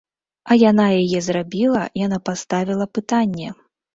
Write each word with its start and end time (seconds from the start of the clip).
А 0.53 0.55
яна 0.69 0.85
яе 1.01 1.19
зрабіла, 1.25 1.83
яна 2.05 2.19
паставіла 2.31 2.85
пытанне. 2.99 3.53